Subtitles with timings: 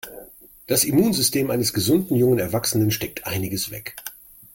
[0.65, 3.95] Das Immunsystem eines gesunden, jungen Erwachsenen steckt einiges weg.